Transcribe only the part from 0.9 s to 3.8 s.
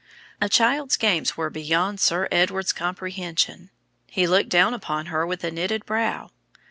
games were beyond Sir Edward's comprehension.